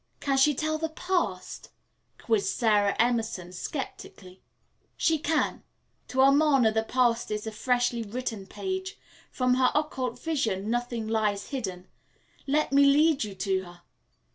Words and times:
"Can 0.19 0.35
she 0.37 0.55
tell 0.55 0.79
the 0.79 0.89
past?" 0.89 1.69
quizzed 2.17 2.49
Sara 2.57 2.95
Emerson 2.97 3.53
skeptically. 3.53 4.41
"She 4.97 5.19
can. 5.19 5.61
To 6.07 6.21
Amarna 6.21 6.71
the 6.71 6.81
past 6.81 7.29
is 7.29 7.45
a 7.45 7.51
freshly 7.51 8.01
written 8.01 8.47
page. 8.47 8.97
From 9.29 9.53
her 9.53 9.71
occult 9.75 10.17
vision 10.19 10.71
nothing 10.71 11.07
lies 11.07 11.49
hidden. 11.49 11.87
Let 12.47 12.71
me 12.73 12.83
lead 12.83 13.23
you 13.23 13.35
to 13.35 13.63
her." 13.65 13.81